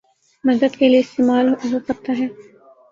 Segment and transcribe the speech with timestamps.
[0.43, 2.27] مدد کے لیے استعمال ہو سکتا ہے